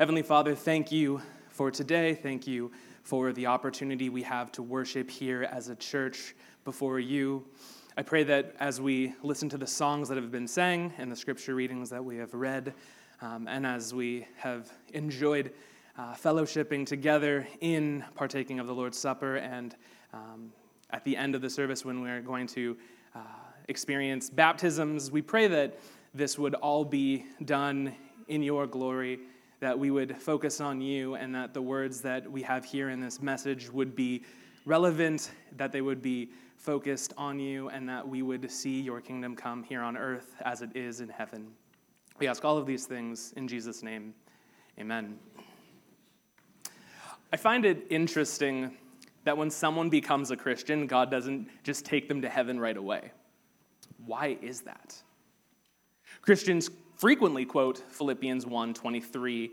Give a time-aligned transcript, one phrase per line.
[0.00, 2.14] Heavenly Father, thank you for today.
[2.16, 2.72] Thank you
[3.04, 6.34] for the opportunity we have to worship here as a church
[6.64, 7.44] before you.
[7.96, 11.14] I pray that as we listen to the songs that have been sang and the
[11.14, 12.74] scripture readings that we have read,
[13.22, 15.52] um, and as we have enjoyed
[15.96, 19.76] uh, fellowshipping together in partaking of the Lord's Supper, and
[20.12, 20.52] um,
[20.90, 22.76] at the end of the service when we're going to
[23.14, 23.20] uh,
[23.68, 25.78] experience baptisms, we pray that
[26.12, 27.94] this would all be done
[28.26, 29.20] in your glory
[29.64, 33.00] that we would focus on you and that the words that we have here in
[33.00, 34.22] this message would be
[34.66, 36.28] relevant, that they would be
[36.58, 40.60] focused on you, and that we would see your kingdom come here on earth as
[40.60, 41.46] it is in heaven.
[42.18, 44.12] We ask all of these things in Jesus' name.
[44.78, 45.18] Amen.
[47.32, 48.76] I find it interesting
[49.24, 53.12] that when someone becomes a Christian, God doesn't just take them to heaven right away.
[54.04, 54.94] Why is that?
[56.20, 59.52] Christians frequently quote Philippians 1:23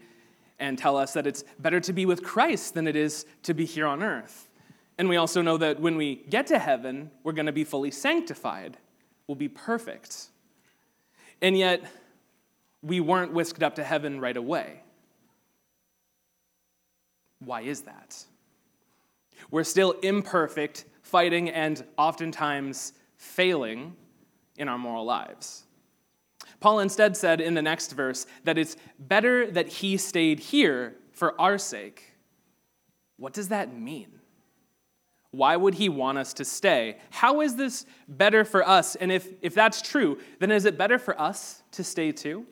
[0.59, 3.65] and tell us that it's better to be with Christ than it is to be
[3.65, 4.49] here on earth.
[4.97, 7.89] And we also know that when we get to heaven, we're going to be fully
[7.89, 8.77] sanctified.
[9.25, 10.27] We'll be perfect.
[11.41, 11.83] And yet,
[12.83, 14.83] we weren't whisked up to heaven right away.
[17.39, 18.23] Why is that?
[19.49, 23.95] We're still imperfect, fighting, and oftentimes failing
[24.57, 25.63] in our moral lives.
[26.61, 31.39] Paul instead said in the next verse that it's better that he stayed here for
[31.41, 32.13] our sake.
[33.17, 34.19] What does that mean?
[35.31, 36.97] Why would he want us to stay?
[37.09, 38.95] How is this better for us?
[38.95, 42.45] And if, if that's true, then is it better for us to stay too?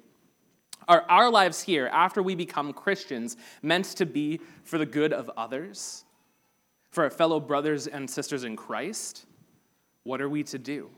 [0.88, 5.30] Are our lives here, after we become Christians, meant to be for the good of
[5.38, 6.04] others?
[6.90, 9.26] For our fellow brothers and sisters in Christ?
[10.04, 10.90] What are we to do?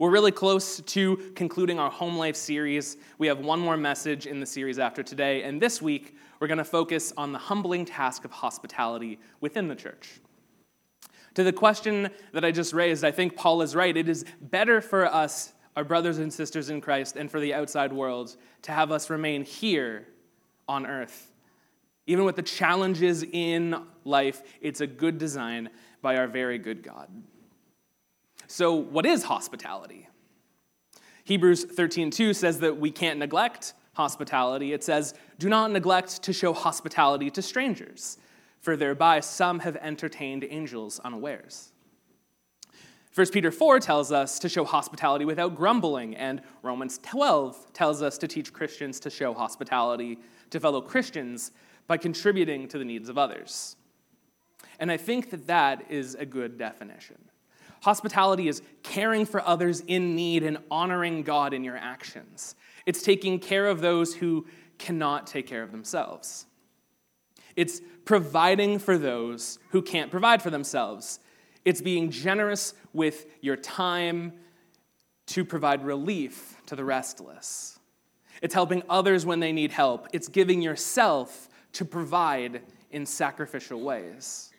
[0.00, 2.96] We're really close to concluding our home life series.
[3.18, 6.56] We have one more message in the series after today, and this week we're going
[6.56, 10.20] to focus on the humbling task of hospitality within the church.
[11.34, 13.94] To the question that I just raised, I think Paul is right.
[13.94, 17.92] It is better for us, our brothers and sisters in Christ, and for the outside
[17.92, 20.06] world to have us remain here
[20.66, 21.30] on earth.
[22.06, 25.68] Even with the challenges in life, it's a good design
[26.00, 27.10] by our very good God.
[28.50, 30.08] So, what is hospitality?
[31.22, 34.72] Hebrews 13:2 says that we can't neglect hospitality.
[34.72, 38.18] It says, "Do not neglect to show hospitality to strangers,
[38.58, 41.72] for thereby some have entertained angels unawares."
[43.12, 48.18] 1 Peter 4 tells us to show hospitality without grumbling, and Romans 12 tells us
[48.18, 50.18] to teach Christians to show hospitality
[50.50, 51.52] to fellow Christians
[51.86, 53.76] by contributing to the needs of others.
[54.80, 57.29] And I think that that is a good definition.
[57.80, 62.54] Hospitality is caring for others in need and honoring God in your actions.
[62.86, 64.46] It's taking care of those who
[64.78, 66.46] cannot take care of themselves.
[67.56, 71.20] It's providing for those who can't provide for themselves.
[71.64, 74.32] It's being generous with your time
[75.26, 77.78] to provide relief to the restless.
[78.42, 80.08] It's helping others when they need help.
[80.12, 84.50] It's giving yourself to provide in sacrificial ways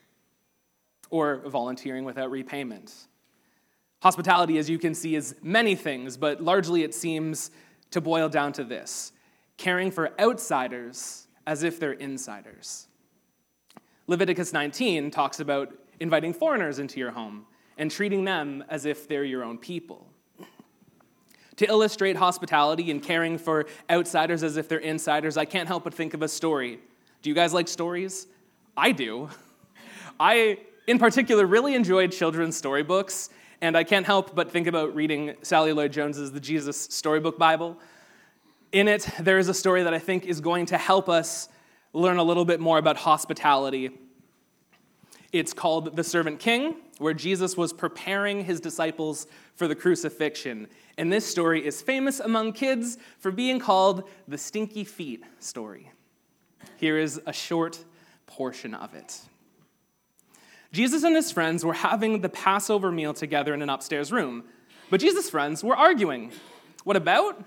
[1.10, 3.08] or volunteering without repayment.
[4.02, 7.52] Hospitality, as you can see, is many things, but largely it seems
[7.92, 9.12] to boil down to this
[9.58, 12.88] caring for outsiders as if they're insiders.
[14.08, 17.46] Leviticus 19 talks about inviting foreigners into your home
[17.78, 20.08] and treating them as if they're your own people.
[21.56, 25.94] To illustrate hospitality and caring for outsiders as if they're insiders, I can't help but
[25.94, 26.80] think of a story.
[27.20, 28.26] Do you guys like stories?
[28.76, 29.28] I do.
[30.18, 30.58] I,
[30.88, 33.30] in particular, really enjoyed children's storybooks,
[33.62, 37.78] and I can't help but think about reading Sally Lloyd Jones's The Jesus Storybook Bible.
[38.72, 41.48] In it, there is a story that I think is going to help us
[41.92, 43.90] learn a little bit more about hospitality.
[45.30, 50.66] It's called The Servant King, where Jesus was preparing his disciples for the crucifixion.
[50.98, 55.92] And this story is famous among kids for being called the Stinky Feet story.
[56.78, 57.84] Here is a short
[58.26, 59.20] portion of it.
[60.72, 64.44] Jesus and his friends were having the Passover meal together in an upstairs room,
[64.90, 66.32] but Jesus' friends were arguing.
[66.84, 67.42] What about?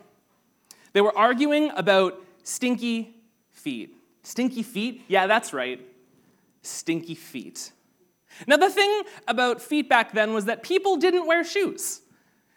[0.94, 3.16] They were arguing about stinky
[3.51, 3.95] feet.
[4.22, 5.04] Stinky feet?
[5.07, 5.81] Yeah, that's right.
[6.62, 7.72] Stinky feet.
[8.48, 12.01] Now, the thing about feet back then was that people didn't wear shoes.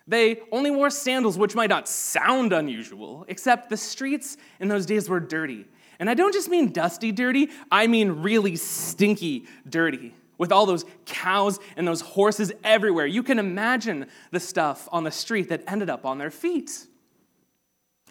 [0.06, 5.09] They only wore sandals, which might not sound unusual, except the streets in those days
[5.09, 5.67] were dirty.
[5.99, 10.85] And I don't just mean dusty dirty, I mean really stinky dirty with all those
[11.05, 13.06] cows and those horses everywhere.
[13.06, 16.87] You can imagine the stuff on the street that ended up on their feet.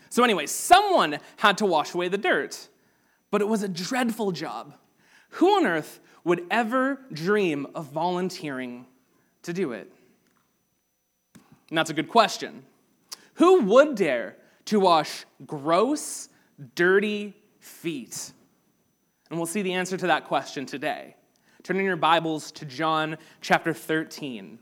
[0.10, 2.70] So, anyway, someone had to wash away the dirt,
[3.32, 4.76] but it was a dreadful job.
[5.32, 8.86] Who on earth would ever dream of volunteering
[9.44, 9.92] to do it?
[11.70, 12.64] And that's a good question.
[13.36, 16.30] Who would dare to wash gross,
[16.76, 18.32] dirty feet?
[19.30, 21.17] And we'll see the answer to that question today.
[21.68, 24.58] Turn in your Bibles to John chapter 13.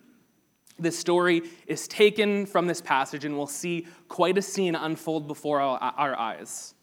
[0.80, 5.62] This story is taken from this passage, and we'll see quite a scene unfold before
[5.62, 6.74] our eyes.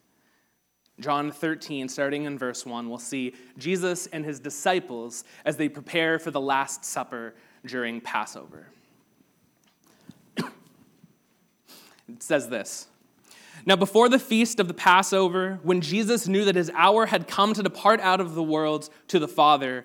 [1.01, 6.21] John 13, starting in verse 1, we'll see Jesus and his disciples as they prepare
[6.21, 7.35] for the Last Supper
[7.67, 8.69] during Passover.
[10.37, 10.47] it
[12.21, 12.87] says this
[13.67, 17.55] Now, before the feast of the Passover, when Jesus knew that his hour had come
[17.55, 19.85] to depart out of the world to the Father,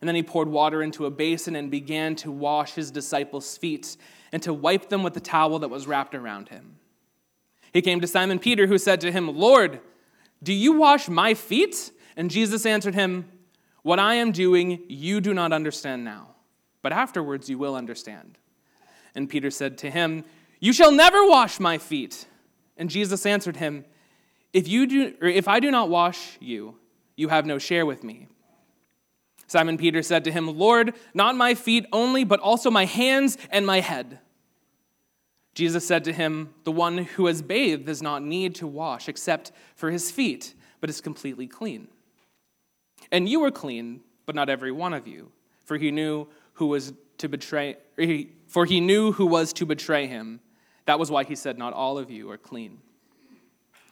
[0.00, 3.96] And then he poured water into a basin and began to wash his disciples' feet
[4.32, 6.76] and to wipe them with the towel that was wrapped around him.
[7.72, 9.80] He came to Simon Peter, who said to him, Lord,
[10.42, 11.90] do you wash my feet?
[12.16, 13.28] And Jesus answered him,
[13.82, 16.34] What I am doing, you do not understand now,
[16.82, 18.38] but afterwards you will understand.
[19.14, 20.24] And Peter said to him,
[20.60, 22.26] You shall never wash my feet.
[22.76, 23.84] And Jesus answered him,
[24.52, 26.76] If, you do, if I do not wash you,
[27.16, 28.28] you have no share with me.
[29.48, 33.66] Simon Peter said to him, Lord, not my feet only, but also my hands and
[33.66, 34.20] my head.
[35.54, 39.50] Jesus said to him, The one who has bathed does not need to wash except
[39.74, 41.88] for his feet, but is completely clean.
[43.10, 45.32] And you are clean, but not every one of you,
[45.64, 47.76] for he knew who was to betray
[48.46, 50.40] for he knew who was to betray him.
[50.86, 52.78] That was why he said, Not all of you are clean.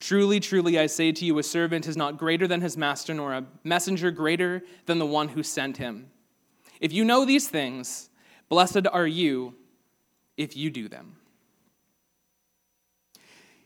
[0.00, 3.34] Truly, truly, I say to you, a servant is not greater than his master, nor
[3.34, 6.10] a messenger greater than the one who sent him.
[6.80, 8.10] If you know these things,
[8.48, 9.54] blessed are you
[10.36, 11.16] if you do them.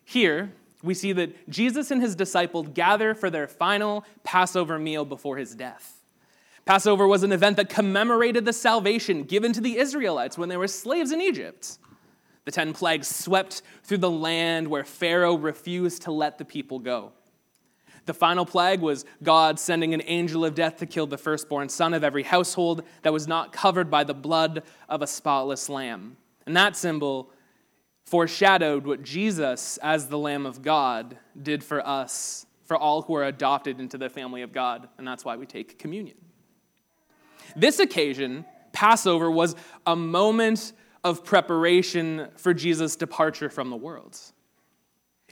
[0.04, 0.52] Here,
[0.82, 5.54] we see that Jesus and his disciples gather for their final Passover meal before his
[5.54, 6.00] death.
[6.64, 10.68] Passover was an event that commemorated the salvation given to the Israelites when they were
[10.68, 11.78] slaves in Egypt.
[12.44, 17.12] The ten plagues swept through the land where Pharaoh refused to let the people go.
[18.04, 21.94] The final plague was God sending an angel of death to kill the firstborn son
[21.94, 26.16] of every household that was not covered by the blood of a spotless lamb.
[26.44, 27.30] And that symbol
[28.04, 33.24] foreshadowed what Jesus, as the Lamb of God, did for us, for all who are
[33.24, 34.88] adopted into the family of God.
[34.98, 36.16] And that's why we take communion.
[37.54, 39.54] This occasion, Passover, was
[39.86, 40.72] a moment
[41.04, 44.18] of preparation for Jesus' departure from the world.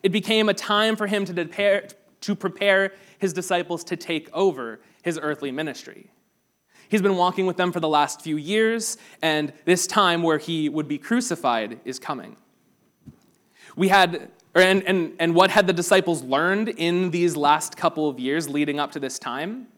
[0.02, 1.88] It became a time for him to prepare,
[2.22, 6.10] to prepare his disciples to take over his earthly ministry.
[6.88, 10.68] He's been walking with them for the last few years, and this time where he
[10.68, 12.36] would be crucified is coming.
[13.76, 18.18] We had, and, and, and what had the disciples learned in these last couple of
[18.18, 19.68] years leading up to this time?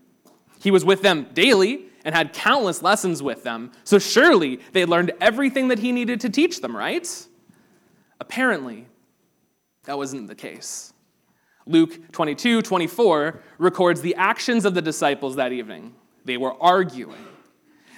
[0.58, 5.12] He was with them daily, and had countless lessons with them, so surely they learned
[5.21, 7.26] everything that he needed to teach them, right?
[8.21, 8.87] Apparently,
[9.85, 10.92] that wasn't the case.
[11.66, 15.94] Luke 22 24 records the actions of the disciples that evening.
[16.25, 17.25] They were arguing,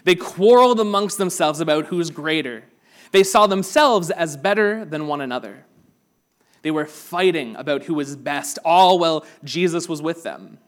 [0.04, 2.64] they quarreled amongst themselves about who's greater.
[3.12, 5.64] They saw themselves as better than one another.
[6.62, 10.58] They were fighting about who was best, all while Jesus was with them.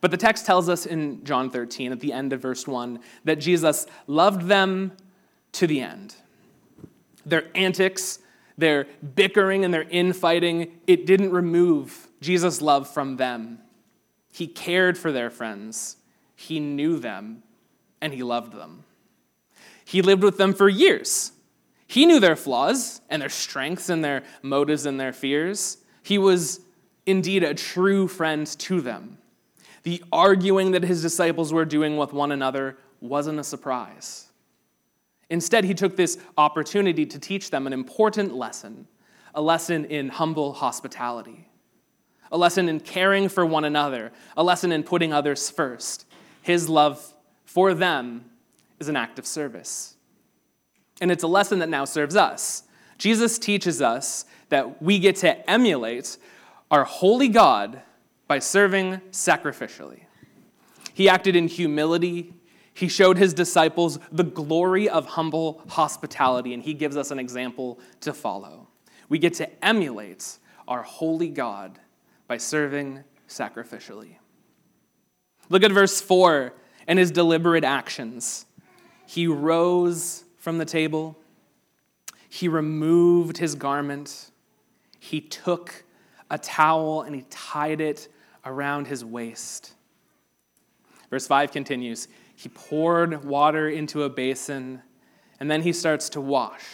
[0.00, 3.36] But the text tells us in John 13, at the end of verse 1, that
[3.36, 4.92] Jesus loved them
[5.52, 6.14] to the end.
[7.24, 8.18] Their antics,
[8.58, 13.58] their bickering, and their infighting, it didn't remove Jesus' love from them.
[14.30, 15.96] He cared for their friends,
[16.34, 17.42] he knew them,
[18.00, 18.84] and he loved them.
[19.84, 21.32] He lived with them for years.
[21.86, 25.78] He knew their flaws and their strengths and their motives and their fears.
[26.02, 26.60] He was
[27.06, 29.18] indeed a true friend to them.
[29.86, 34.26] The arguing that his disciples were doing with one another wasn't a surprise.
[35.30, 38.88] Instead, he took this opportunity to teach them an important lesson
[39.32, 41.46] a lesson in humble hospitality,
[42.32, 46.06] a lesson in caring for one another, a lesson in putting others first.
[46.42, 47.14] His love
[47.44, 48.24] for them
[48.80, 49.94] is an act of service.
[51.00, 52.64] And it's a lesson that now serves us.
[52.98, 56.16] Jesus teaches us that we get to emulate
[56.72, 57.82] our holy God
[58.28, 60.00] by serving sacrificially.
[60.92, 62.34] He acted in humility.
[62.72, 67.78] He showed his disciples the glory of humble hospitality, and he gives us an example
[68.00, 68.68] to follow.
[69.08, 71.78] We get to emulate our holy God
[72.26, 74.16] by serving sacrificially.
[75.48, 76.52] Look at verse 4
[76.88, 78.46] and his deliberate actions.
[79.06, 81.16] He rose from the table,
[82.28, 84.30] he removed his garment,
[84.98, 85.84] he took
[86.30, 88.08] a towel and he tied it
[88.46, 89.74] around his waist.
[91.10, 94.82] Verse 5 continues He poured water into a basin,
[95.38, 96.64] and then he starts to wash.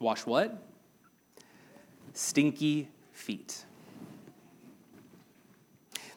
[0.00, 0.62] Wash what?
[2.12, 3.64] Stinky feet.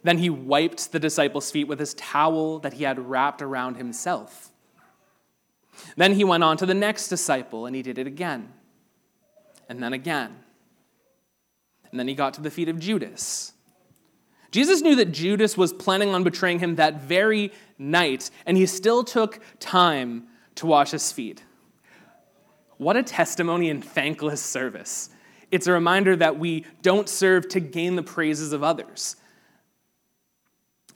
[0.03, 4.51] Then he wiped the disciples' feet with his towel that he had wrapped around himself.
[5.95, 8.53] Then he went on to the next disciple, and he did it again,
[9.69, 10.37] and then again.
[11.91, 13.53] And then he got to the feet of Judas.
[14.57, 19.03] Jesus knew that Judas was planning on betraying him that very night, and he still
[19.03, 20.23] took time
[20.55, 21.43] to wash his feet.
[22.77, 25.11] What a testimony and thankless service.
[25.51, 29.15] It's a reminder that we don't serve to gain the praises of others.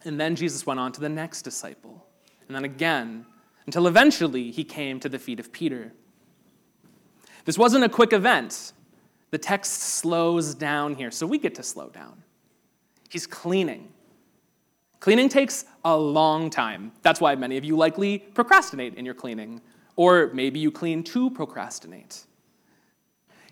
[0.05, 2.03] And then Jesus went on to the next disciple,
[2.47, 3.27] and then again,
[3.67, 5.93] until eventually he came to the feet of Peter.
[7.45, 8.73] This wasn't a quick event.
[9.29, 12.23] The text slows down here, so we get to slow down.
[13.11, 13.89] He's cleaning.
[15.01, 16.93] Cleaning takes a long time.
[17.01, 19.59] That's why many of you likely procrastinate in your cleaning,
[19.97, 22.23] or maybe you clean to procrastinate.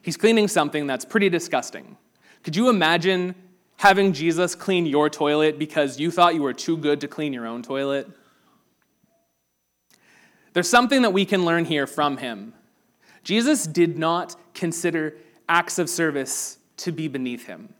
[0.01, 1.97] He's cleaning something that's pretty disgusting.
[2.41, 3.35] Could you imagine
[3.75, 7.45] having Jesus clean your toilet because you thought you were too good to clean your
[7.45, 8.09] own toilet?
[10.53, 12.53] There's something that we can learn here from him.
[13.25, 15.17] Jesus did not consider
[15.49, 17.73] acts of service to be beneath him.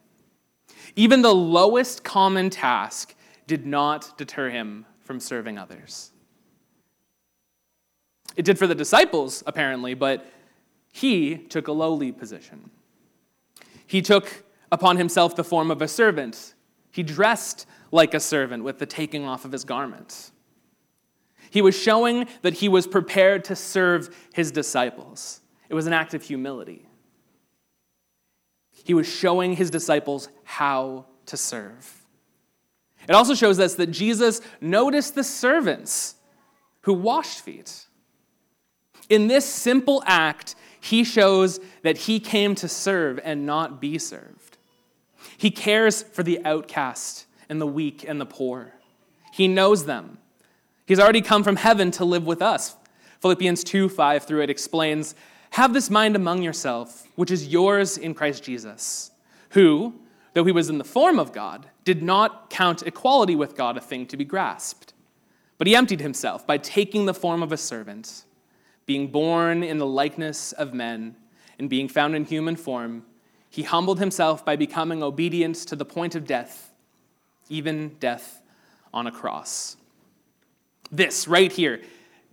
[0.96, 3.16] Even the lowest common task
[3.48, 6.12] did not deter him from serving others.
[8.36, 10.26] It did for the disciples, apparently, but
[10.92, 12.70] he took a lowly position.
[13.86, 16.54] He took upon himself the form of a servant.
[16.92, 20.32] He dressed like a servant with the taking off of his garment.
[21.50, 25.42] He was showing that he was prepared to serve his disciples.
[25.70, 26.89] It was an act of humility.
[28.84, 32.06] He was showing his disciples how to serve.
[33.08, 36.16] It also shows us that Jesus noticed the servants
[36.82, 37.86] who washed feet.
[39.10, 44.58] In this simple act, he shows that he came to serve and not be served.
[45.38, 48.74] He cares for the outcast and the weak and the poor.
[49.34, 50.20] He knows them.
[50.86, 52.76] He's already come from heaven to live with us.
[53.22, 55.16] Philippians 2 5 through it explains
[55.52, 59.12] have this mind among yourself, which is yours in Christ Jesus,
[59.52, 59.94] who,
[60.34, 63.82] though he was in the form of God, did not count equality with God a
[63.82, 64.94] thing to be grasped.
[65.58, 68.24] But he emptied himself by taking the form of a servant,
[68.86, 71.16] being born in the likeness of men,
[71.58, 73.06] and being found in human form.
[73.50, 76.72] He humbled himself by becoming obedient to the point of death,
[77.50, 78.42] even death
[78.94, 79.76] on a cross.
[80.92, 81.82] This, right here,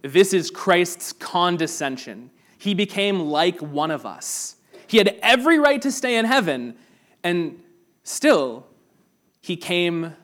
[0.03, 4.57] this is Christ's condescension he became like one of us.
[4.87, 6.77] He had every right to stay in heaven,
[7.23, 7.61] and
[8.03, 8.67] still,
[9.41, 10.15] he came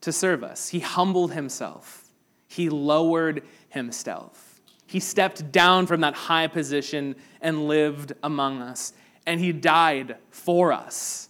[0.00, 0.68] to serve us.
[0.68, 2.08] He humbled himself,
[2.46, 4.50] he lowered himself.
[4.86, 8.92] He stepped down from that high position and lived among us,
[9.26, 11.28] and he died for us.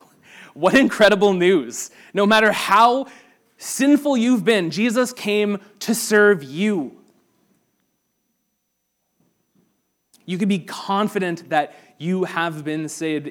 [0.54, 1.90] What incredible news!
[2.12, 3.06] No matter how
[3.58, 6.97] sinful you've been, Jesus came to serve you.
[10.28, 13.30] You can be confident that you have been saved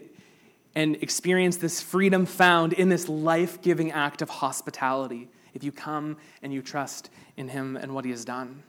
[0.74, 6.18] and experience this freedom found in this life giving act of hospitality if you come
[6.42, 8.64] and you trust in Him and what He has done.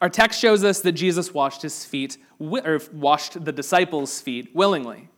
[0.00, 5.08] Our text shows us that Jesus washed his feet, or washed the disciples' feet willingly.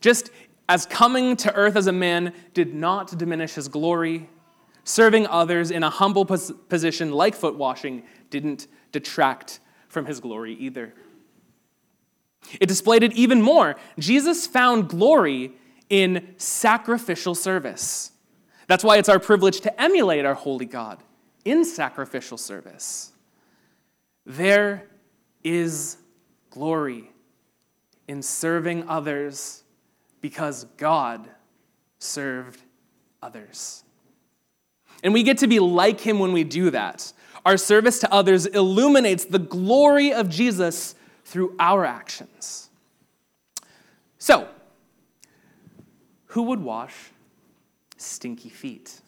[0.00, 0.30] Just
[0.68, 4.30] as coming to earth as a man did not diminish his glory,
[4.84, 10.94] serving others in a humble position like foot washing didn't detract from his glory either.
[12.60, 13.76] It displayed it even more.
[13.98, 15.52] Jesus found glory
[15.88, 18.12] in sacrificial service.
[18.66, 21.02] That's why it's our privilege to emulate our holy God
[21.44, 23.12] in sacrificial service.
[24.26, 24.86] There
[25.42, 25.96] is
[26.50, 27.10] glory
[28.06, 29.62] in serving others
[30.20, 31.28] because God
[31.98, 32.60] served
[33.22, 33.84] others.
[35.02, 37.12] And we get to be like him when we do that.
[37.48, 42.68] Our service to others illuminates the glory of Jesus through our actions.
[44.18, 44.48] So,
[46.26, 46.94] who would wash
[47.96, 49.00] stinky feet?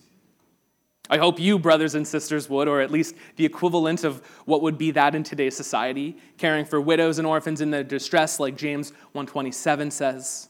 [1.10, 4.78] I hope you, brothers and sisters, would, or at least the equivalent of what would
[4.78, 8.92] be that in today's society, caring for widows and orphans in their distress, like James
[9.12, 10.48] 127 says.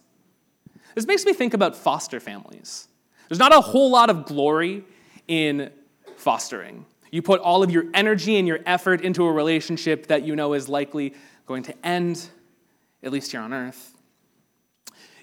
[0.95, 2.87] This makes me think about foster families.
[3.29, 4.85] There's not a whole lot of glory
[5.27, 5.73] in
[6.15, 6.87] fostering.
[7.11, 10.55] You put all of your energy and your effort into a relationship that you know
[10.55, 11.15] is likely
[11.47, 12.29] going to end,
[13.03, 13.95] at least here on earth.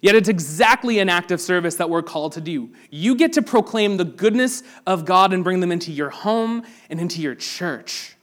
[0.02, 2.70] Yet it's exactly an act of service that we're called to do.
[2.92, 7.00] You get to proclaim the goodness of God and bring them into your home and
[7.00, 8.16] into your church.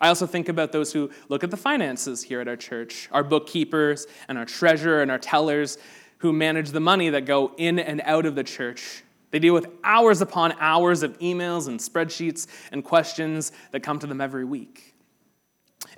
[0.00, 3.24] I also think about those who look at the finances here at our church, our
[3.24, 5.78] bookkeepers and our treasurer and our tellers
[6.18, 9.02] who manage the money that go in and out of the church.
[9.36, 14.06] They deal with hours upon hours of emails and spreadsheets and questions that come to
[14.06, 14.94] them every week.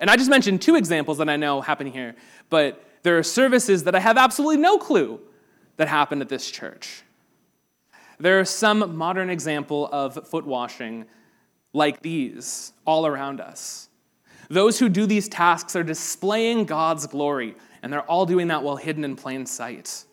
[0.01, 2.15] And I just mentioned two examples that I know happen here,
[2.49, 5.21] but there are services that I have absolutely no clue
[5.77, 7.03] that happen at this church.
[8.19, 11.05] There are some modern example of foot washing
[11.71, 13.87] like these all around us.
[14.49, 18.75] Those who do these tasks are displaying God's glory, and they're all doing that while
[18.75, 20.03] hidden in plain sight.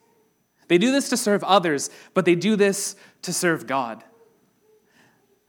[0.68, 4.04] They do this to serve others, but they do this to serve God.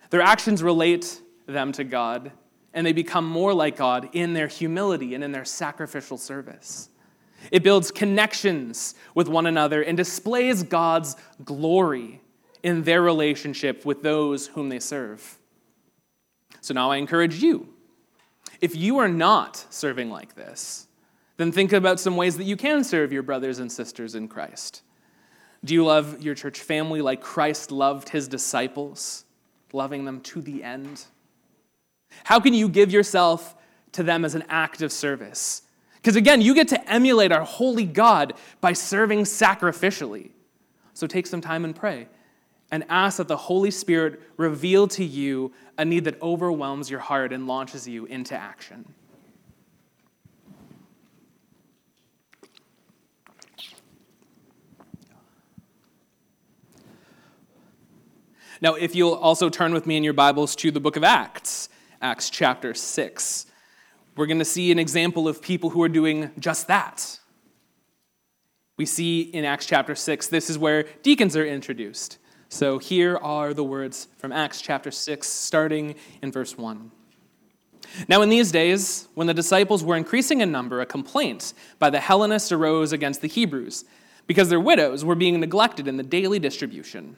[0.09, 2.31] Their actions relate them to God,
[2.73, 6.89] and they become more like God in their humility and in their sacrificial service.
[7.51, 12.21] It builds connections with one another and displays God's glory
[12.63, 15.37] in their relationship with those whom they serve.
[16.61, 17.73] So now I encourage you
[18.59, 20.87] if you are not serving like this,
[21.37, 24.81] then think about some ways that you can serve your brothers and sisters in Christ.
[25.63, 29.25] Do you love your church family like Christ loved his disciples,
[29.73, 31.05] loving them to the end?
[32.23, 33.55] How can you give yourself
[33.93, 35.63] to them as an act of service?
[35.95, 40.31] Because again, you get to emulate our holy God by serving sacrificially.
[40.93, 42.07] So take some time and pray
[42.71, 47.31] and ask that the Holy Spirit reveal to you a need that overwhelms your heart
[47.31, 48.93] and launches you into action.
[58.61, 61.69] Now, if you'll also turn with me in your Bibles to the book of Acts,
[62.01, 63.47] Acts chapter 6
[64.17, 67.19] we're going to see an example of people who are doing just that.
[68.75, 72.17] We see in Acts chapter 6, this is where deacons are introduced.
[72.49, 76.91] So here are the words from Acts chapter 6, starting in verse 1.
[78.07, 81.99] Now, in these days, when the disciples were increasing in number, a complaint by the
[81.99, 83.85] Hellenists arose against the Hebrews
[84.25, 87.17] because their widows were being neglected in the daily distribution.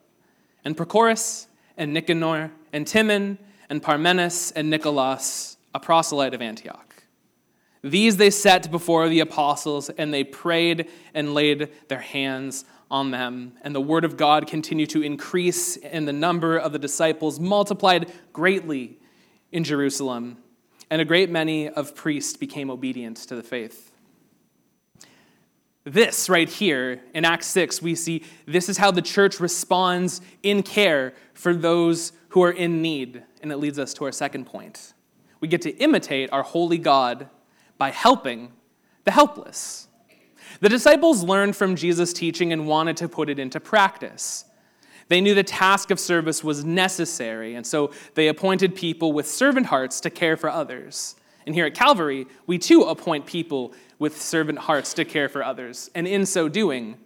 [0.63, 1.47] and Prochorus,
[1.77, 3.37] and Nicanor, and Timon,
[3.69, 7.03] and Parmenas, and Nicholas, a proselyte of Antioch.
[7.83, 13.53] These they set before the apostles, and they prayed and laid their hands on them.
[13.61, 18.11] And the word of God continued to increase, and the number of the disciples multiplied
[18.33, 18.99] greatly
[19.51, 20.37] in Jerusalem.
[20.89, 23.90] And a great many of priests became obedient to the faith.
[25.83, 30.61] This right here in Acts 6, we see this is how the church responds in
[30.61, 33.23] care for those who are in need.
[33.41, 34.93] And it leads us to our second point.
[35.39, 37.29] We get to imitate our holy God
[37.79, 38.51] by helping
[39.05, 39.87] the helpless.
[40.59, 44.45] The disciples learned from Jesus' teaching and wanted to put it into practice.
[45.07, 49.65] They knew the task of service was necessary, and so they appointed people with servant
[49.65, 51.15] hearts to care for others.
[51.45, 55.89] And here at Calvary, we too appoint people with servant hearts to care for others.
[55.95, 56.97] And in so doing,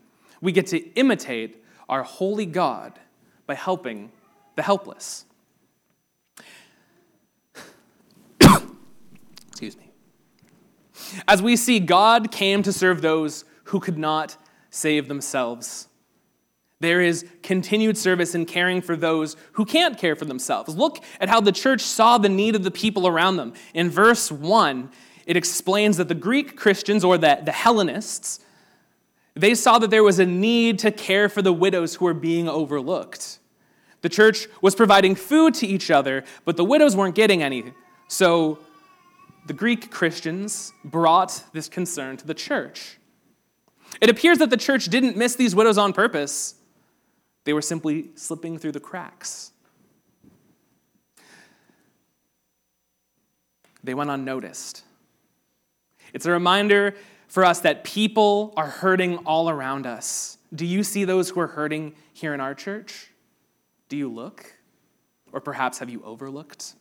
[0.42, 3.00] we get to imitate our holy God
[3.46, 4.12] by helping
[4.56, 5.26] the helpless.
[9.48, 9.92] Excuse me.
[11.28, 14.38] As we see, God came to serve those who could not
[14.70, 15.88] save themselves.
[16.82, 20.76] There is continued service in caring for those who can't care for themselves.
[20.76, 23.54] Look at how the church saw the need of the people around them.
[23.74, 24.90] In verse 1,
[25.26, 28.42] it explains that the Greek Christians, or the, the Hellenists,
[29.36, 32.48] they saw that there was a need to care for the widows who were being
[32.48, 33.40] overlooked.
[34.02, 37.74] The church was providing food to each other, but the widows weren't getting any.
[38.08, 38.60] So
[39.48, 42.98] the Greek Christians brought this concern to the church.
[44.02, 46.56] It appears that the church didn't miss these widows on purpose,
[47.46, 49.52] they were simply slipping through the cracks.
[53.84, 54.84] They went unnoticed.
[56.14, 56.96] It's a reminder
[57.28, 60.38] for us that people are hurting all around us.
[60.54, 63.12] Do you see those who are hurting here in our church?
[63.90, 64.56] Do you look?
[65.32, 66.74] Or perhaps have you overlooked?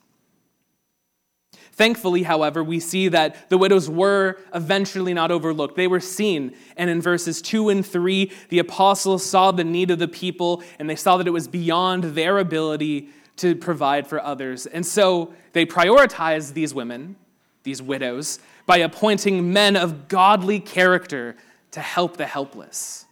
[1.73, 5.75] Thankfully, however, we see that the widows were eventually not overlooked.
[5.75, 6.55] They were seen.
[6.77, 10.89] And in verses 2 and 3, the apostles saw the need of the people and
[10.89, 14.65] they saw that it was beyond their ability to provide for others.
[14.65, 17.15] And so they prioritized these women,
[17.63, 21.35] these widows, by appointing men of godly character
[21.71, 23.05] to help the helpless.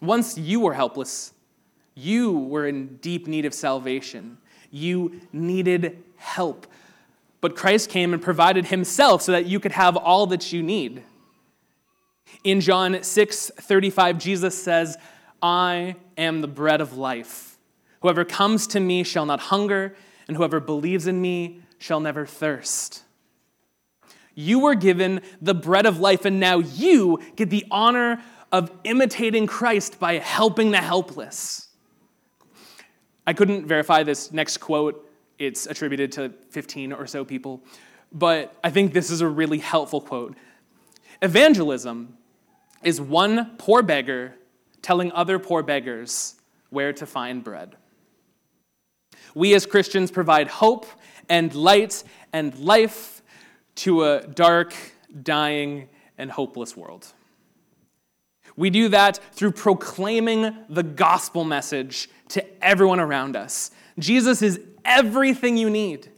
[0.00, 1.32] Once you were helpless,
[1.94, 4.38] you were in deep need of salvation.
[4.70, 6.66] You needed help.
[7.40, 11.02] But Christ came and provided himself so that you could have all that you need.
[12.44, 14.96] In John 6 35, Jesus says,
[15.42, 17.58] I am the bread of life.
[18.02, 19.96] Whoever comes to me shall not hunger,
[20.28, 23.02] and whoever believes in me shall never thirst.
[24.34, 29.46] You were given the bread of life, and now you get the honor of imitating
[29.46, 31.68] Christ by helping the helpless.
[33.26, 35.09] I couldn't verify this next quote
[35.40, 37.64] it's attributed to 15 or so people.
[38.12, 40.36] But I think this is a really helpful quote.
[41.22, 42.16] Evangelism
[42.84, 44.34] is one poor beggar
[44.82, 46.36] telling other poor beggars
[46.68, 47.76] where to find bread.
[49.34, 50.86] We as Christians provide hope
[51.28, 53.22] and light and life
[53.76, 54.74] to a dark,
[55.22, 57.06] dying, and hopeless world.
[58.56, 63.70] We do that through proclaiming the gospel message to everyone around us.
[63.98, 66.10] Jesus is everything you need.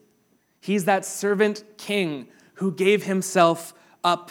[0.60, 4.30] He's that servant king who gave himself up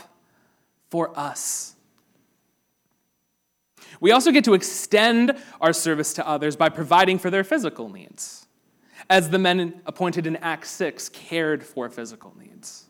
[0.89, 1.75] for us.
[3.99, 8.47] We also get to extend our service to others by providing for their physical needs,
[9.09, 12.85] as the men appointed in Acts 6 cared for physical needs.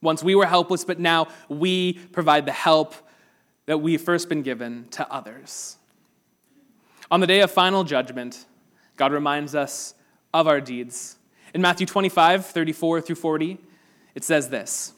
[0.00, 2.94] Once we were helpless, but now we provide the help
[3.66, 5.76] that we've first been given to others.
[7.10, 8.46] On the day of final judgment,
[8.96, 9.94] God reminds us
[10.32, 11.16] of our deeds.
[11.54, 13.58] In Matthew 25, 34 through 40,
[14.14, 14.92] it says this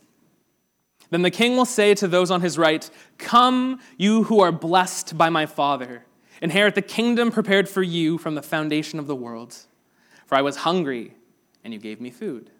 [1.10, 2.88] Then the king will say to those on his right,
[3.18, 6.04] Come, you who are blessed by my Father,
[6.42, 9.56] inherit the kingdom prepared for you from the foundation of the world.
[10.26, 11.14] For I was hungry,
[11.64, 12.50] and you gave me food.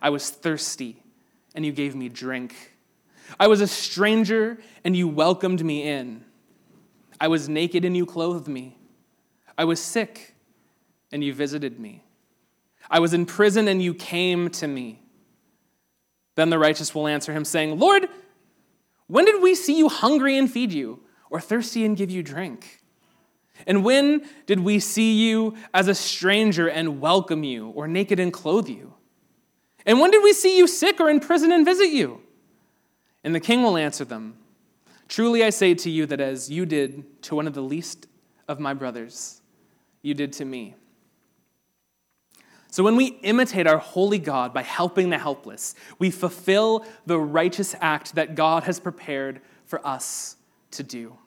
[0.00, 1.02] I was thirsty,
[1.54, 2.72] and you gave me drink.
[3.40, 6.24] I was a stranger, and you welcomed me in.
[7.20, 8.76] I was naked, and you clothed me.
[9.56, 10.31] I was sick
[11.12, 12.02] and you visited me.
[12.90, 15.00] I was in prison and you came to me.
[16.34, 18.08] Then the righteous will answer him, saying, Lord,
[19.06, 22.82] when did we see you hungry and feed you, or thirsty and give you drink?
[23.66, 28.32] And when did we see you as a stranger and welcome you, or naked and
[28.32, 28.94] clothe you?
[29.84, 32.20] And when did we see you sick or in prison and visit you?
[33.24, 34.38] And the king will answer them
[35.12, 38.06] Truly I say to you that as you did to one of the least
[38.48, 39.42] of my brothers,
[40.00, 40.74] you did to me.
[42.72, 47.74] So when we imitate our holy God by helping the helpless, we fulfill the righteous
[47.82, 50.36] act that God has prepared for us
[50.70, 51.18] to do.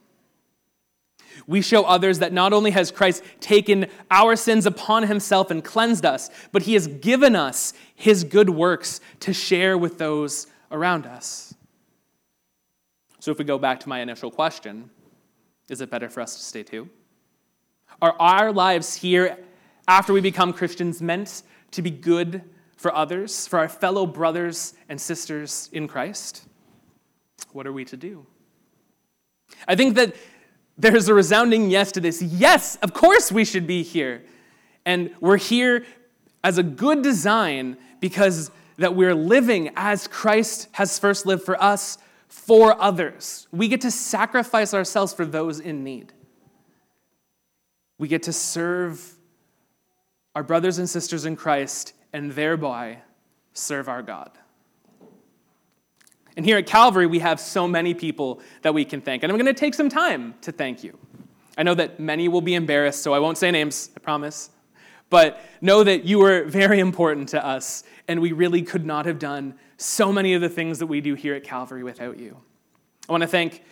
[1.46, 6.04] We show others that not only has Christ taken our sins upon himself and cleansed
[6.04, 11.54] us, but he has given us his good works to share with those around us.
[13.20, 14.90] So if we go back to my initial question,
[15.70, 16.90] is it better for us to stay too?
[18.02, 19.38] Are our lives here
[19.88, 22.44] after we become Christians meant to be good
[22.78, 26.48] for others, for our fellow brothers and sisters in Christ?
[27.52, 28.26] What are we to do?
[29.68, 30.16] I think that
[30.78, 32.22] there's a resounding yes to this.
[32.22, 34.24] Yes, of course we should be here.
[34.86, 35.86] And we're here
[36.44, 41.98] as a good design because that we're living as Christ has first lived for us
[42.28, 43.48] for others.
[43.52, 46.12] We get to sacrifice ourselves for those in need.
[47.98, 49.14] We get to serve
[50.36, 53.00] our brothers and sisters in Christ and thereby
[53.54, 54.32] serve our God.
[56.38, 59.24] And here at Calvary, we have so many people that we can thank.
[59.24, 60.98] And I'm going to take some time to thank you.
[61.58, 64.50] I know that many will be embarrassed, so I won't say names, I promise.
[65.10, 69.20] But know that you were very important to us, and we really could not have
[69.20, 72.38] done so many of the things that we do here at Calvary without you.
[73.08, 73.64] I want to thank,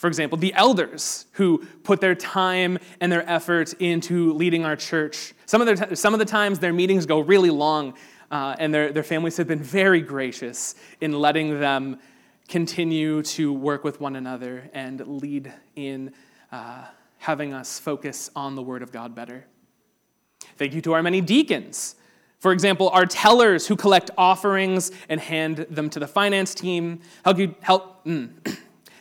[0.00, 5.34] for example, the elders who put their time and their effort into leading our church.
[5.44, 7.92] Some of, their, some of the times their meetings go really long,
[8.30, 11.98] uh, and their, their families have been very gracious in letting them
[12.48, 16.14] continue to work with one another and lead in
[16.50, 16.86] uh,
[17.18, 19.44] having us focus on the Word of God better.
[20.56, 21.94] Thank you to our many deacons.
[22.38, 27.00] For example, our tellers who collect offerings and hand them to the finance team.
[27.22, 28.06] Help you help.
[28.06, 28.30] Mm.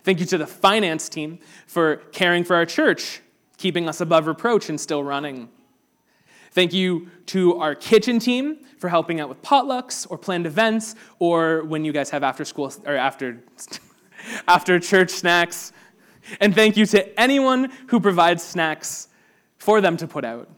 [0.09, 3.21] Thank you to the finance team for caring for our church,
[3.57, 5.49] keeping us above reproach and still running.
[6.49, 11.63] Thank you to our kitchen team for helping out with potlucks or planned events, or
[11.65, 13.37] when you guys have after school or after
[14.47, 15.73] after church snacks.
[16.39, 19.09] And thank you to anyone who provides snacks
[19.59, 20.49] for them to put out.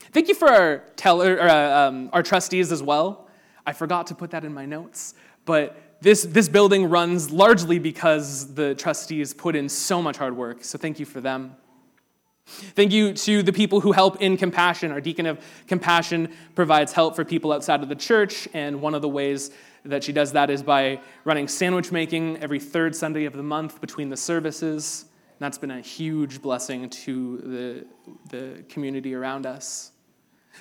[0.00, 3.28] Thank you for our, teller, or, uh, um, our trustees as well.
[3.66, 5.12] I forgot to put that in my notes,
[5.44, 10.64] but this, this building runs largely because the trustees put in so much hard work,
[10.64, 11.56] so thank you for them.
[12.46, 14.92] Thank you to the people who help in compassion.
[14.92, 19.00] Our deacon of compassion provides help for people outside of the church, and one of
[19.00, 19.50] the ways
[19.86, 23.80] that she does that is by running sandwich making every third Sunday of the month
[23.80, 25.06] between the services.
[25.30, 27.86] And that's been a huge blessing to the,
[28.30, 29.92] the community around us.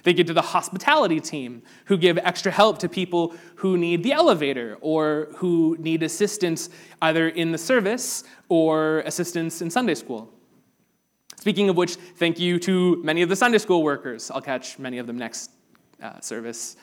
[0.01, 4.11] Thank you to the hospitality team who give extra help to people who need the
[4.11, 6.69] elevator or who need assistance
[7.01, 10.33] either in the service or assistance in Sunday school.
[11.37, 14.31] Speaking of which, thank you to many of the Sunday school workers.
[14.31, 15.51] I'll catch many of them next
[16.01, 16.75] uh, service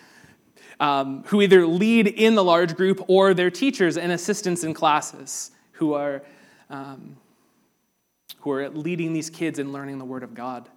[0.80, 5.50] um, who either lead in the large group or their teachers and assistants in classes
[5.72, 6.22] who are,
[6.70, 7.16] um,
[8.40, 10.68] who are leading these kids in learning the Word of God.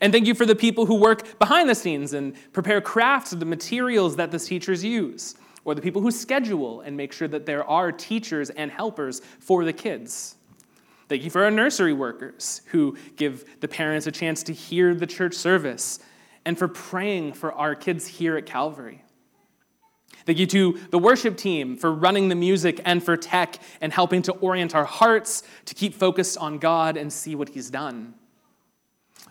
[0.00, 3.40] And thank you for the people who work behind the scenes and prepare crafts of
[3.40, 7.46] the materials that the teachers use, or the people who schedule and make sure that
[7.46, 10.36] there are teachers and helpers for the kids.
[11.08, 15.06] Thank you for our nursery workers who give the parents a chance to hear the
[15.06, 16.00] church service
[16.44, 19.02] and for praying for our kids here at Calvary.
[20.26, 24.20] Thank you to the worship team for running the music and for tech and helping
[24.22, 28.14] to orient our hearts to keep focused on God and see what He's done.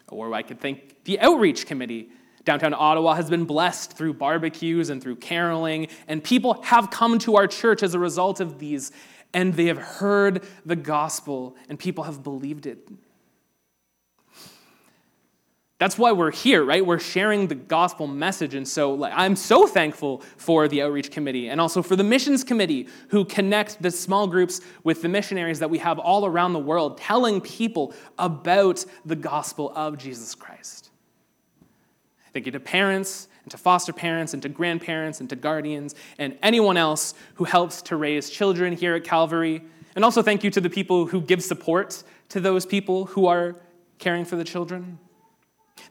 [0.10, 2.10] Or I could thank the outreach committee.
[2.46, 7.36] Downtown Ottawa has been blessed through barbecues and through caroling, and people have come to
[7.36, 8.92] our church as a result of these,
[9.34, 12.88] and they have heard the gospel, and people have believed it.
[15.80, 16.84] That's why we're here, right?
[16.84, 18.56] We're sharing the gospel message.
[18.56, 22.44] And so like, I'm so thankful for the outreach committee and also for the missions
[22.44, 26.60] committee who connect the small groups with the missionaries that we have all around the
[26.60, 30.90] world, telling people about the gospel of Jesus Christ.
[32.34, 36.40] Thank you to parents and to foster parents and to grandparents and to guardians and
[36.42, 39.62] anyone else who helps to raise children here at Calvary.
[39.96, 43.56] And also thank you to the people who give support to those people who are
[44.00, 44.98] caring for the children.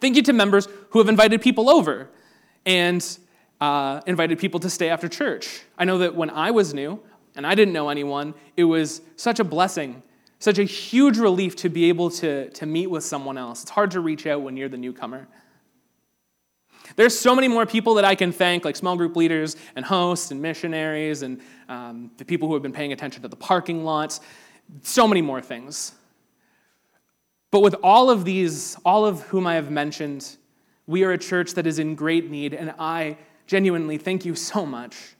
[0.00, 2.08] Thank you to members who have invited people over
[2.64, 3.18] and
[3.60, 5.62] uh, invited people to stay after church.
[5.78, 7.00] I know that when I was new
[7.34, 10.02] and I didn't know anyone, it was such a blessing,
[10.38, 13.62] such a huge relief to be able to, to meet with someone else.
[13.62, 15.28] It's hard to reach out when you're the newcomer.
[16.94, 20.30] There's so many more people that I can thank, like small group leaders and hosts
[20.30, 24.20] and missionaries and um, the people who have been paying attention to the parking lots.
[24.82, 25.92] So many more things.
[27.50, 30.36] But with all of these, all of whom I have mentioned,
[30.86, 34.66] we are a church that is in great need, and I genuinely thank you so
[34.66, 35.16] much.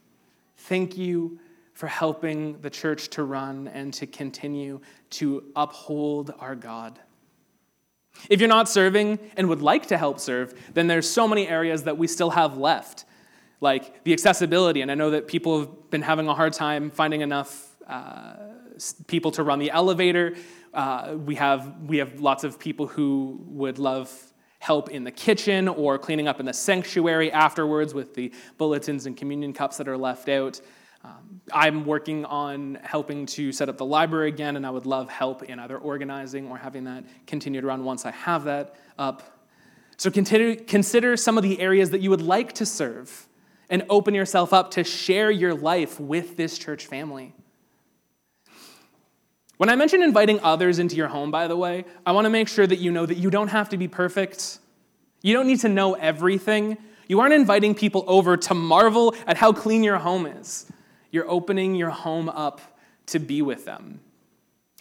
[0.57, 1.39] Thank you
[1.73, 6.99] for helping the church to run and to continue to uphold our God.
[8.31, 11.83] If you're not serving and would like to help serve, then there's so many areas
[11.83, 13.05] that we still have left,
[13.61, 14.81] like the accessibility.
[14.81, 18.35] And I know that people have been having a hard time finding enough uh,
[19.07, 20.35] people to run the elevator.
[20.73, 24.11] Uh, we, have, we have lots of people who would love
[24.59, 29.17] help in the kitchen or cleaning up in the sanctuary afterwards with the bulletins and
[29.17, 30.61] communion cups that are left out.
[31.05, 35.09] Um, I'm working on helping to set up the library again, and I would love
[35.09, 39.23] help in either organizing or having that continue to run once I have that up.
[39.99, 43.29] So consider, consider some of the areas that you would like to serve
[43.71, 47.35] and open yourself up to share your life with this church family.
[49.57, 52.49] When I mention inviting others into your home, by the way, I want to make
[52.49, 54.59] sure that you know that you don't have to be perfect.
[55.23, 56.77] You don't need to know everything.
[57.09, 60.67] You aren't inviting people over to marvel at how clean your home is.
[61.11, 62.61] you're opening your home up
[63.07, 64.01] to be with them.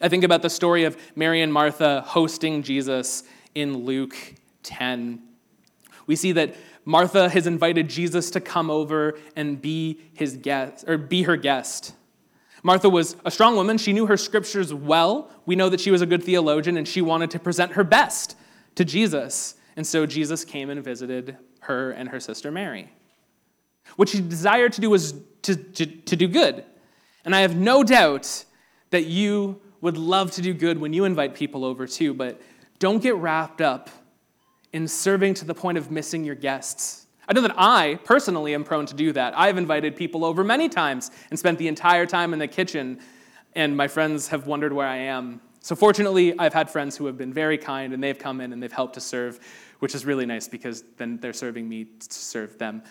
[0.01, 4.17] I think about the story of Mary and Martha hosting Jesus in Luke
[4.63, 5.21] 10.
[6.07, 10.97] We see that Martha has invited Jesus to come over and be his guest or
[10.97, 11.93] be her guest.
[12.65, 13.77] Martha was a strong woman.
[13.77, 15.29] She knew her scriptures well.
[15.45, 18.35] We know that she was a good theologian and she wanted to present her best
[18.73, 19.53] to Jesus.
[19.75, 22.89] And so Jesus came and visited her and her sister Mary.
[23.97, 26.65] What she desired to do was to, to, to do good.
[27.23, 28.45] And I have no doubt
[28.89, 32.41] that you would love to do good when you invite people over too, but
[32.79, 33.91] don't get wrapped up
[34.73, 37.04] in serving to the point of missing your guests.
[37.27, 39.37] I know that I personally am prone to do that.
[39.37, 42.99] I've invited people over many times and spent the entire time in the kitchen,
[43.53, 45.41] and my friends have wondered where I am.
[45.59, 48.61] So, fortunately, I've had friends who have been very kind and they've come in and
[48.61, 49.39] they've helped to serve,
[49.79, 52.83] which is really nice because then they're serving me to serve them.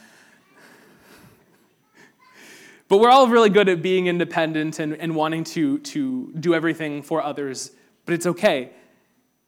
[2.88, 7.02] But we're all really good at being independent and, and wanting to, to do everything
[7.02, 7.70] for others,
[8.04, 8.70] but it's okay.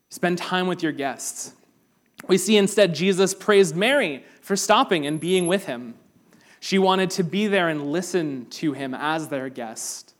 [0.09, 1.53] Spend time with your guests.
[2.29, 5.95] We see instead Jesus praised Mary for stopping and being with him.
[6.61, 10.15] She wanted to be there and listen to him as their guest.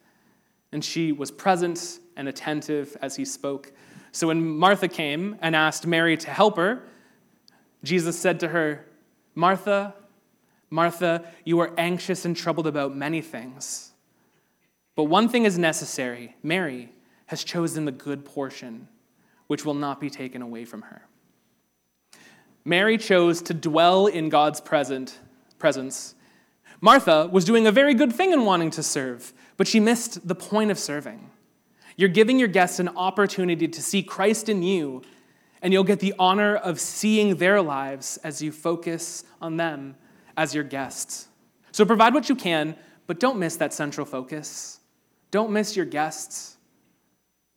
[0.73, 3.73] And she was present and attentive as he spoke.
[4.13, 6.83] So when Martha came and asked Mary to help her,
[7.83, 8.85] Jesus said to her,
[9.35, 9.95] Martha,
[10.71, 13.93] Martha, you are anxious and troubled about many things.
[14.95, 16.93] But one thing is necessary Mary
[17.27, 18.89] has chosen the good portion,
[19.47, 21.03] which will not be taken away from her.
[22.67, 25.21] Mary chose to dwell in God's present,
[25.57, 26.17] presence.
[26.81, 30.35] Martha was doing a very good thing in wanting to serve, but she missed the
[30.35, 31.31] point of serving.
[31.95, 35.03] You're giving your guests an opportunity to see Christ in you,
[35.63, 39.95] and you'll get the honor of seeing their lives as you focus on them
[40.37, 41.29] as your guests.
[41.71, 42.75] So provide what you can,
[43.07, 44.81] but don't miss that central focus.
[45.31, 46.57] Don't miss your guests.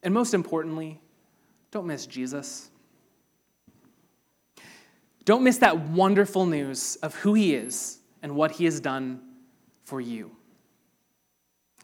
[0.03, 1.01] And most importantly,
[1.71, 2.69] don't miss Jesus.
[5.29, 9.21] Don't miss that wonderful news of who he is and what he has done
[9.83, 10.31] for you.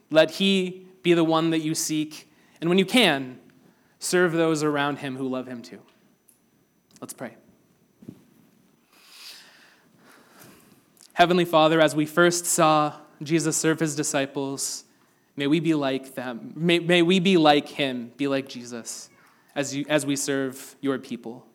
[0.09, 2.27] Let he be the one that you seek,
[2.59, 3.39] and when you can,
[3.99, 5.77] serve those around him who love him too.
[6.99, 7.35] Let's pray.
[11.13, 14.85] Heavenly Father, as we first saw Jesus serve his disciples,
[15.35, 16.51] may we be like them.
[16.55, 19.11] May, may we be like him, be like Jesus,
[19.53, 21.45] as, you, as we serve your people.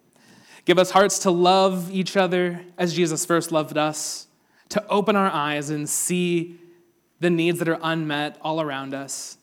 [0.70, 4.28] Give us hearts to love each other as Jesus first loved us,
[4.68, 6.60] to open our eyes and see
[7.18, 9.36] the needs that are unmet all around us.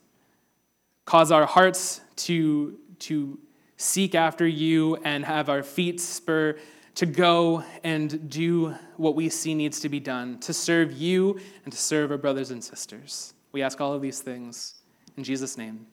[1.03, 3.37] Cause our hearts to, to
[3.75, 6.57] seek after you and have our feet spur
[6.95, 11.73] to go and do what we see needs to be done, to serve you and
[11.73, 13.33] to serve our brothers and sisters.
[13.51, 14.75] We ask all of these things
[15.17, 15.87] in Jesus' name.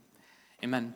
[0.62, 0.94] Amen.